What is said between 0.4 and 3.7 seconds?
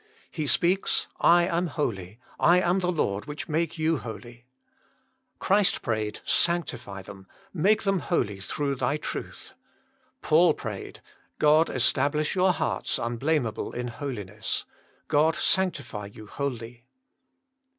speaks: I am holy: I am the Lord which